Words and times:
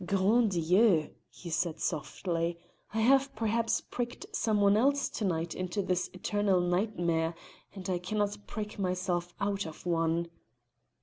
"Grand 0.03 0.49
Dieu!" 0.49 1.11
said 1.31 1.75
he 1.75 1.79
softly, 1.79 2.57
"I 2.91 3.01
have 3.01 3.35
perhaps 3.35 3.81
pricked 3.81 4.35
some 4.35 4.59
one 4.59 4.75
else 4.75 5.09
to 5.09 5.23
night 5.25 5.53
into 5.53 5.83
his 5.83 6.09
eternal 6.11 6.59
nightmare, 6.59 7.35
and 7.75 7.87
I 7.87 7.99
cannot 7.99 8.47
prick 8.47 8.79
myself 8.79 9.35
out 9.39 9.67
of 9.67 9.85
one." 9.85 10.31